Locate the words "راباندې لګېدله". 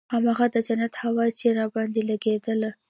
1.59-2.71